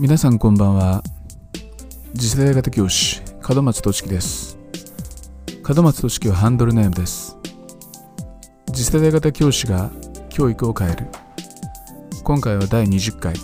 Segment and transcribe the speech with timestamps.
[0.00, 1.02] 皆さんこんばんは。
[2.14, 4.56] 次世代型教師門松俊樹です。
[5.66, 7.36] 門松俊樹はハンドルネームです。
[8.72, 9.90] 次世代型教師が
[10.30, 11.08] 教育を変える。
[12.22, 13.34] 今回は第20回。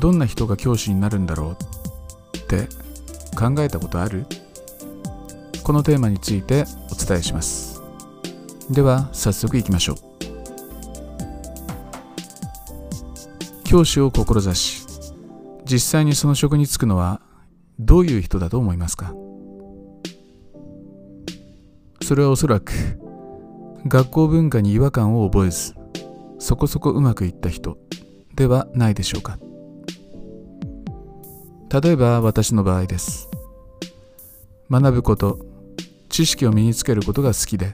[0.00, 2.66] どんな人が教師になるんだろうって
[3.36, 4.24] 考えたことある？
[5.62, 7.82] このテーマについてお伝えします。
[8.70, 9.96] では早速いきましょう。
[13.64, 14.83] 教師を志し
[15.64, 17.20] 実際にその職に就くのは
[17.78, 19.14] どういう人だと思いますか？
[22.02, 22.72] それはおそらく
[23.86, 25.74] 学校文化に違和感を覚えず
[26.38, 27.78] そこそこうまくいった人
[28.34, 29.38] ではないでしょうか。
[31.82, 33.28] 例えば私の場合です。
[34.70, 35.38] 学ぶこと
[36.08, 37.72] 知識を身につけることが好きで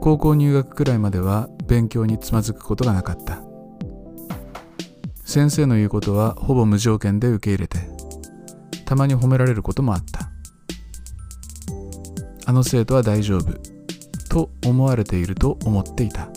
[0.00, 3.42] 高校入学くらいまでは勉強につまずくことがなかった。
[5.28, 7.80] 先生の言うことはほぼ無条件で受け入れて
[8.86, 10.30] たまに褒められることもあった。
[12.46, 13.52] あの生徒は大丈夫。
[14.30, 16.30] と思われていると思っていた。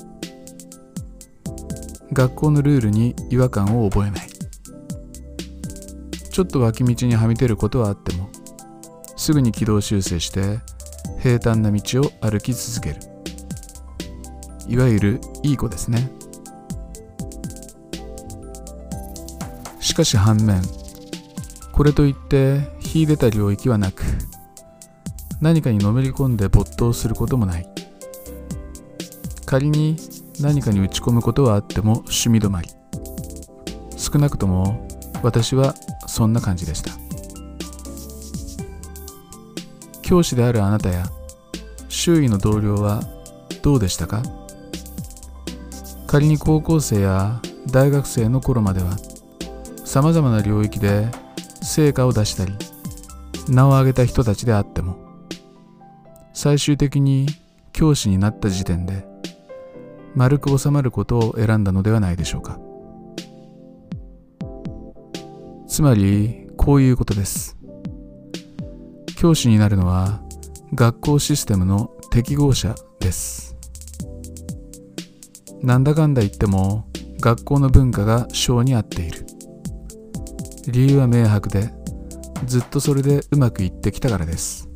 [2.12, 4.28] 学校のルールに違和感を覚えない。
[6.30, 8.30] ちょっと脇道にはみ出ることはあっても
[9.16, 10.60] すぐに軌道修正して
[11.22, 12.98] 平坦な道を歩き続ける。
[14.68, 16.12] いわゆるいい子ですね。
[19.92, 20.62] しかし反面
[21.74, 24.04] これといって秀でた領域はなく
[25.42, 27.68] 何かにのめり込んで没頭することもない。
[29.46, 29.98] 仮に
[30.40, 32.70] 何かに打ち込むことはあっても趣味止まり。
[33.98, 34.88] 少なくとも
[35.24, 35.76] 私は
[36.08, 36.92] そんな感じでした。
[40.04, 41.04] 教師であるあなたや
[41.90, 43.04] 周囲の同僚は
[43.62, 44.24] どうでしたか？
[46.08, 48.96] 仮に高校生や大学生の頃までは
[49.92, 51.10] さまざまな領域で
[51.62, 52.54] 成果を出したり
[53.50, 54.96] 名を挙げた人たちであっても
[56.32, 57.26] 最終的に
[57.74, 59.06] 教師になった時点で
[60.16, 62.58] 丸く収まることを選んだのではないでしょうか。
[65.68, 67.58] つまりこういうことです。
[69.18, 70.22] 教師になるのは
[70.74, 73.58] 学校システムの適合者です。
[75.62, 76.88] なんだかんだ言っても
[77.20, 79.31] 学校の文化が性に合っている。
[80.68, 81.74] 理由は明白で
[82.46, 84.70] ずっとそれでうまくいってきたからです。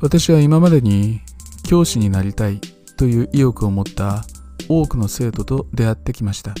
[0.00, 1.20] 私は今までに
[1.62, 2.60] 教師になりたい
[2.96, 4.24] という意欲を持った
[4.68, 6.54] 多くの生徒と出会ってきました。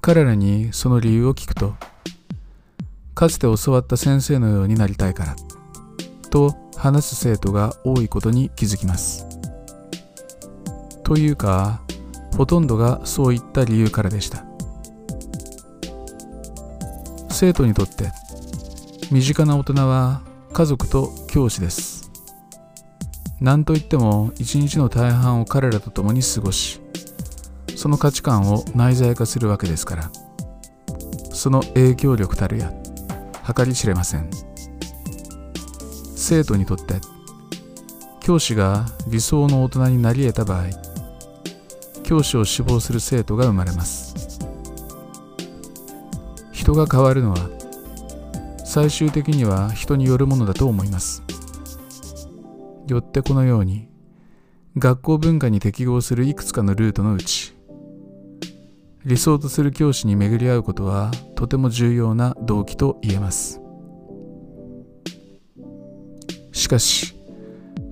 [0.00, 1.74] 彼らにその理由を聞くと
[3.14, 5.36] かつて教わった先生のようになりたいから
[6.30, 9.26] と話す生徒が多いことに気づきます。
[11.02, 11.82] というか
[12.36, 14.44] ほとんどがそういった理由からでした。
[17.30, 18.10] 生徒にとって
[19.10, 20.22] 身近な大人は
[20.52, 22.10] 家族と教師です。
[23.40, 26.80] 何といっても一日の大半を彼らと共に過ごし
[27.76, 30.10] その価値観を内在化するわけですから
[31.32, 32.72] その影響力たるや
[33.46, 34.28] 計り知れません。
[36.16, 36.96] 生徒にとって
[38.20, 40.87] 教師が理想の大人になり得た場合
[42.08, 44.38] 教師を志望する生徒が生まれます。
[46.52, 47.50] 人が変わるのは
[48.64, 51.22] 最終的には人によるものだと思います。
[52.86, 53.88] よってこのように
[54.78, 57.54] 学校文化に適合するいくつかのルートのうち
[59.04, 63.60] 理想とする教師に巡り合うことはとても重要な動機と言えます。
[66.52, 67.14] しかし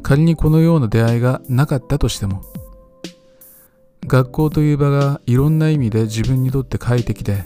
[0.02, 2.40] 仮にこのような出会いがなかったとしても
[4.06, 7.44] 学校という場がいろんな意味で自分にとって快適で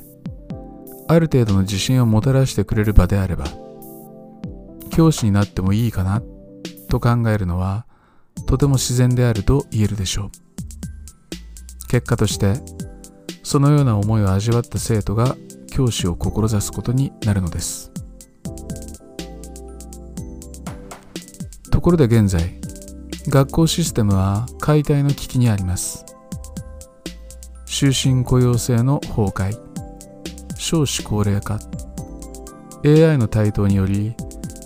[1.09, 3.47] ある程度の自信をもたらしてくれる場であれば
[4.91, 6.23] 教師になってもいいかな
[6.91, 7.87] と考えるのは
[8.47, 10.31] とても自然であると言えるでしょう。
[11.89, 12.55] 結果として
[13.43, 15.37] そのような思いを味わった生徒が
[15.73, 17.91] 教師を志すことになるのです。
[21.71, 22.61] ところで現在
[23.29, 26.10] 学校システムは解体の危機にあります。
[27.81, 29.59] 終身雇用制の崩壊。
[30.59, 31.59] 少子高齢化。
[32.85, 34.15] AI の台頭により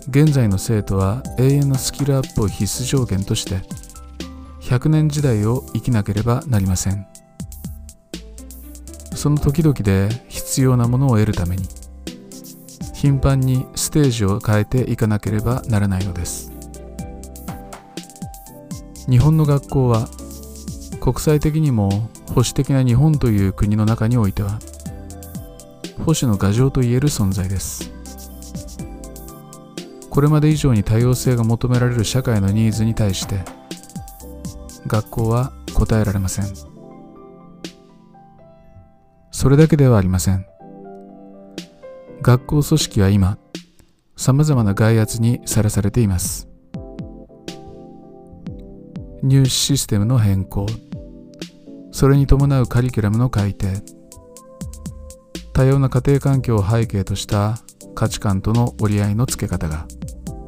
[0.09, 3.61] 現在の生徒は永遠のスキルアップを必須条件として
[4.63, 7.07] 100年時代を生きなければなりません。
[9.15, 11.69] その時々で必要なものを得るために
[12.95, 16.51] 頻繁にステージを変えていかなければならないのです。
[19.09, 20.09] 日本の学校は
[20.99, 24.59] 国際的にも保守的な日本という国の中においては
[25.99, 27.93] 保守の牙城といえる存在です。
[30.11, 33.41] これまで以上に多様性が求められる社会のニーズに対して
[34.87, 36.47] 学校は答えられません。
[39.33, 40.47] それだけではありません。
[42.23, 43.39] 学校組織は今
[44.17, 46.49] 様々な外圧にさらされています。
[49.23, 50.67] 入試システムの変更。
[51.95, 53.81] それに伴うカリキュラムの改定。
[55.53, 57.59] 多様な家庭環境を背景とした
[57.95, 59.87] 価値観との折り合いのつけ方が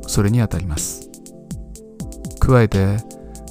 [0.09, 1.09] それにあたります。
[2.41, 2.99] 加えて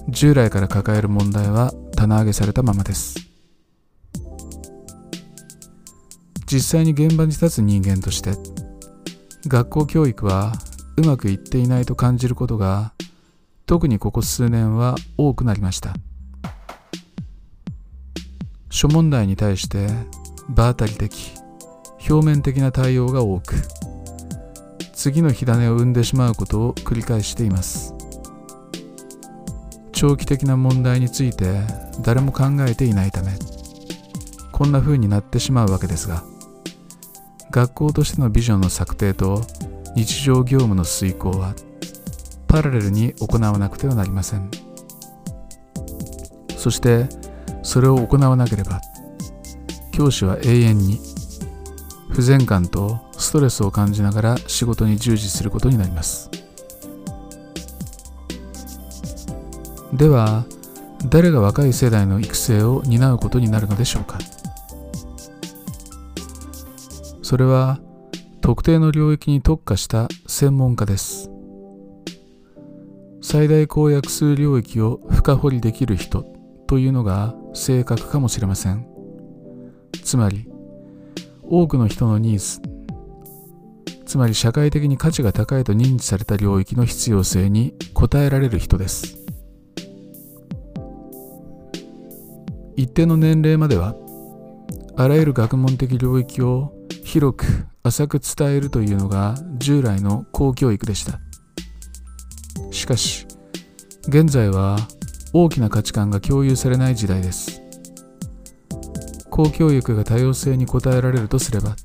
[0.09, 3.15] 従来から抱える問題は棚上げされたままです。
[6.47, 8.31] 実際に現場に立つ人間として
[9.47, 10.51] 学校教育は
[10.97, 12.93] うまくいっていないと感じることが
[13.65, 15.93] 特にここ数年は多くなりました。
[18.75, 19.87] 諸問題に対して
[20.49, 21.31] 場当たり的
[22.09, 23.55] 表面的な対応が多く
[24.93, 27.93] 次の火種を生んでしまうことを繰り返しています。
[29.93, 31.61] 長期的な問題について
[32.01, 33.31] 誰も考えていないため
[34.51, 36.25] こんな風になってしまうわけですが
[37.51, 39.41] 学校としてのビジョンの策定と
[39.95, 41.55] 日常業務の遂行は
[42.49, 44.51] パラレルに行わなくてはなりません。
[46.57, 47.07] そして
[47.65, 48.79] それを行わなければ
[49.91, 50.99] 教師は永遠に
[52.11, 56.29] 不全感とストレスを感じながら仕事に従事することになります。
[59.93, 60.45] では
[61.09, 64.19] 誰が若い世代の育成を担うことになるのでしょうか。
[67.21, 67.79] それは
[68.41, 71.31] 特定の領域に特化した専門家です。
[73.21, 76.34] 最大公約数領域を深掘りできる人。
[76.67, 78.87] というのが正確かもしれません。
[80.03, 80.47] つまり
[81.43, 82.61] 多くの人のニーズ
[84.05, 89.17] つまり社会的に価値が高いと認知された領域の必要性に応えられる人です。
[92.77, 93.95] 一定の年齢までは
[94.95, 96.73] あらゆる学問的領域を
[97.03, 97.45] 広く
[97.83, 101.19] 浅く伝えるというのが従来の公教育でした。
[102.71, 103.25] しかし
[104.07, 104.77] 現在は
[105.37, 107.61] 大きな価値観が共有されない時代です。
[109.29, 111.75] 公教育が多様性に応えられるとすれば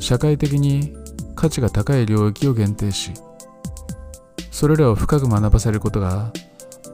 [0.00, 0.92] 社会的に
[1.36, 3.12] 価値が高い領域を限定し
[4.50, 6.32] それらを深く学ばされることが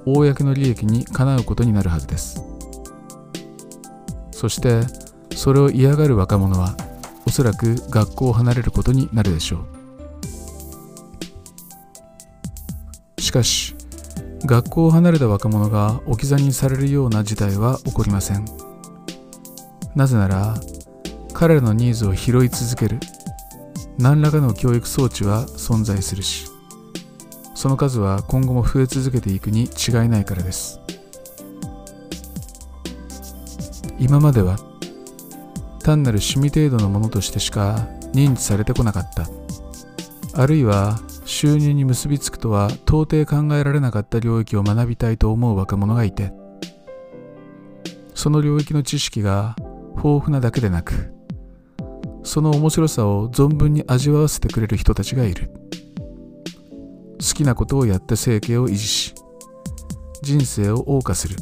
[0.04, 2.44] 公の利益にかなうことになるはずです。
[4.30, 4.82] そして
[5.34, 6.76] それを嫌がる若者は
[7.26, 9.64] おそらく学校を離れることになるでしょ
[13.16, 13.20] う。
[13.22, 13.77] しかし
[14.44, 18.44] 学校を離れた若者が置き去りにされるような事態は起こりません。
[19.94, 20.54] なぜなら
[21.32, 23.00] 彼らのニーズを拾い続ける
[23.98, 26.46] 何らかの教育装置は存在するし
[27.54, 30.80] その数は今後も増え続けていくに違いないからです。
[33.98, 34.56] 今までは
[35.82, 39.28] 単なる趣味程度のものとしてしか認知されてこなかった。
[40.40, 46.32] あるいは収入に結びつくとは到底考えられなかった領域を学びたいと思う若者がいて
[48.14, 49.54] その領域の知識が
[49.96, 51.12] 豊富なだけでなく
[52.24, 55.50] その面白さを存分に味わわせてくれる人たちがいる。
[57.18, 59.14] 好きなことをやって生計を維持し
[60.22, 61.36] 人生を謳歌する。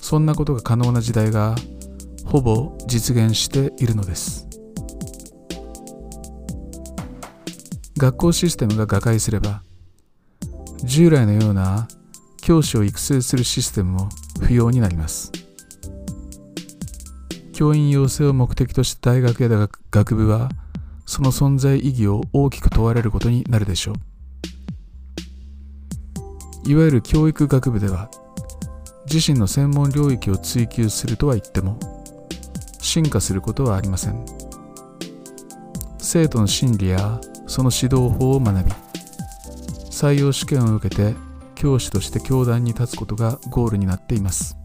[0.00, 1.54] そんなことが可能な時代が
[2.24, 4.51] ほぼ実現しているのです。
[8.02, 9.62] 学校システムが瓦解すれば
[10.82, 11.86] 従来のような
[12.40, 14.08] 教師を育成するシステムも
[14.40, 15.30] 不要になります。
[17.52, 20.48] 教員養成を目的とした大学や学部は
[21.06, 23.94] その存在意義を大きく問われることになるでしょう。
[26.68, 28.10] いわゆる教育学部では
[29.08, 31.78] 自身の専門領域を追求するとは言っても
[32.80, 34.26] 進化することはありません。
[35.98, 37.20] 生徒の心理や
[37.52, 38.72] その指導法を学び
[39.90, 41.14] 採用試験を受けて
[41.54, 44.56] 教師として教壇に立つことがゴールになっています。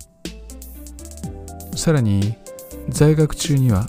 [1.75, 2.37] さらに
[2.87, 3.87] 在学中には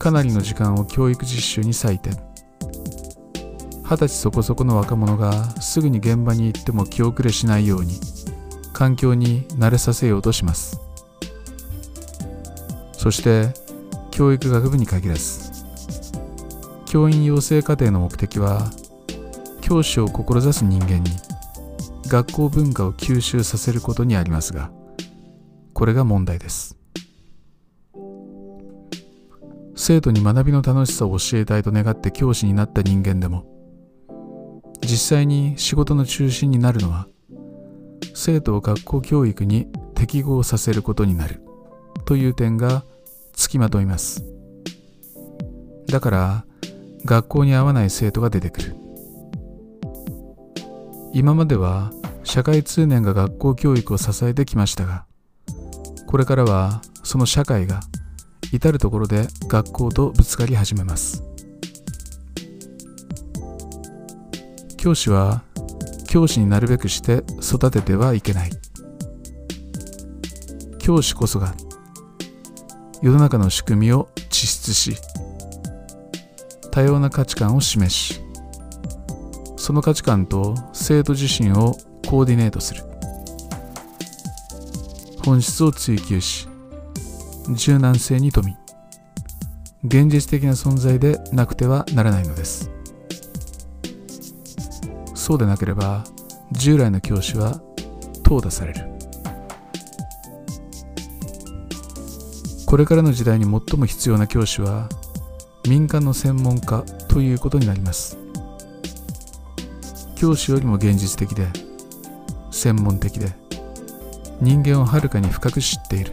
[0.00, 2.10] かなりの時間を教育実習に割いて
[3.84, 7.94] 二十歳そこそこの若者がすぐに現場に行っても気遅れしないように
[8.72, 10.80] 環境に慣れさせようとします。
[12.92, 13.54] そして
[14.10, 15.49] 教育学部に限らず
[16.90, 18.68] 教員養成課程の目的は
[19.60, 21.12] 教師を志す人間に
[22.08, 24.72] 学校文化を吸収させることにありますが
[25.72, 26.76] これが問題です。
[29.76, 33.46] 生徒に学びの楽しさを教えたいと願って教師になった人間でも
[34.82, 37.06] 実際に仕事の中心になるのは
[38.16, 41.40] 生徒を学校教育に適合させることになる
[42.04, 42.82] という点が
[43.32, 44.24] つきまといます。
[45.86, 46.49] だから
[47.04, 48.76] 学校に合わない生徒が出てくる。
[51.12, 51.92] 今までは
[52.22, 55.06] 社会通念が学校教育を支えてきましたが
[56.06, 57.80] これからはその社会が
[58.52, 61.22] 至る所で学校とぶつかり始めます。
[64.76, 65.42] 教師は
[66.08, 68.50] 教師になるべくして育ててはいけない。
[70.78, 71.54] 教師こそが
[73.02, 74.96] 世の中の仕組みを地質し
[76.70, 78.20] 多様な価値観を示し
[79.56, 81.76] その価値観と生徒自身を
[82.08, 82.82] コーディネートする。
[85.24, 86.48] 本質を追求し
[87.54, 88.56] 柔軟性に富み
[89.84, 92.70] 現実的な存在でなくてはならないのです。
[95.14, 96.04] そうでなければ
[96.52, 97.60] 従来の教師は
[98.24, 98.86] 淘汰される。
[102.66, 104.88] これからの時代に最も必要な教師は
[105.68, 108.18] 民間の専門家ということになります。
[110.16, 111.48] 教師よりも現実的で
[112.50, 113.32] 専門的で
[114.40, 116.12] 人間をはるかに深く知っている。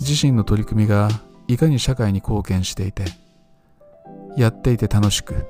[0.00, 1.10] 自身の取り組みが
[1.48, 3.04] いかに社会に貢献していて
[4.36, 5.46] やっていて楽しく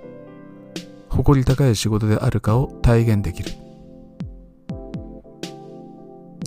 [1.08, 3.50] 誇り高い仕事であるかを体現できる。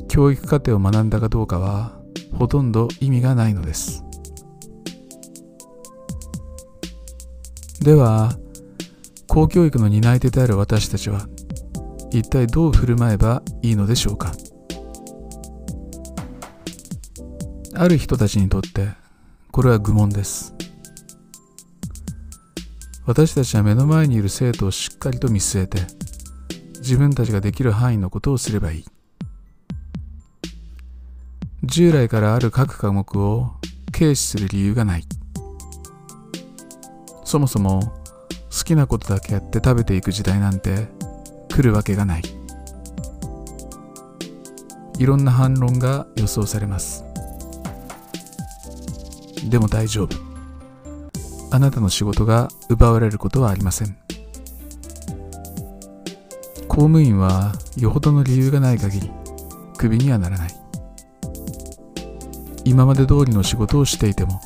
[0.07, 1.93] 教育課程を学んだかどうかは
[2.33, 4.03] ほとんど意味がないのです。
[7.81, 8.37] では
[9.27, 11.27] 公教育の担い手である私たちは
[12.11, 14.33] 一体どう振る舞えばいいのでしょうか？
[17.73, 18.89] ある人たちにとって
[19.51, 20.53] これは愚問です。
[23.07, 25.79] 私たちは目の前にいる生徒をしっかりと見据えて
[26.77, 28.85] 自分たちができる範囲のことをすればいい。
[31.63, 33.53] 従来からある各科目を
[33.91, 35.03] 軽視する理由がない。
[37.31, 37.93] そもそも
[38.51, 40.89] 好きなことだけやって食べていく時代なんて
[41.47, 42.23] 来るわけがない。
[44.99, 47.05] いろんな反論が予想されます。
[49.49, 50.17] でも大丈夫。
[51.51, 53.95] あなたの仕事が奪われることはありません。
[56.67, 59.11] 公務員はよほどの理由がない限り
[59.77, 60.55] クビにはならない。
[62.65, 64.41] 今まで通りの仕事をしていても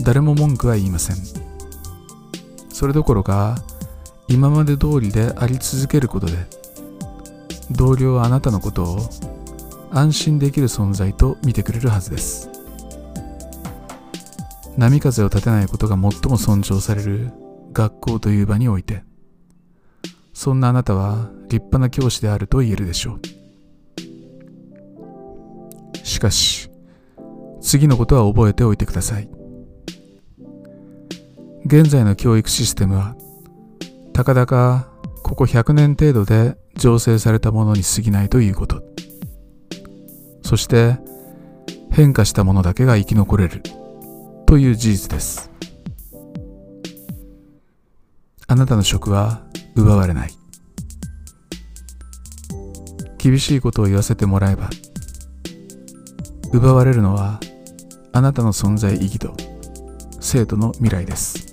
[0.00, 1.37] 誰も文句は言いません。
[2.78, 3.56] それどころか
[4.28, 6.34] 今まで通りであり続けることで
[7.72, 8.98] 同僚はあなたのことを
[9.90, 12.48] 安心できる存在と見てくれるはずです。
[14.76, 17.32] 波風を立てないことが最も尊重される
[17.72, 19.02] 学校という場において。
[20.32, 23.18] そんなあなたは立派な教師であると言えるでしょ
[25.94, 25.96] う。
[25.96, 26.70] しかし
[27.60, 29.37] 次のことは覚えておいてください。
[31.68, 33.14] 現在の教育システムは
[34.14, 34.88] たかだか
[35.22, 38.82] ここ100年程度で醸成されたものに過ぎないということ。
[40.42, 40.96] そして
[41.92, 43.62] 変化したものだけが生き残れる。
[44.46, 45.50] という事実です。
[48.46, 49.42] あなたの職は
[49.76, 50.30] 奪われない。
[53.18, 54.70] 厳しいことを言わせてもらえば
[56.50, 57.40] 奪われるのは
[58.14, 59.36] あなたの存在意義と
[60.18, 61.47] 生徒の未来です。